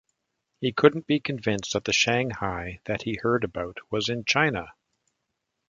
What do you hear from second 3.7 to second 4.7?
was in China.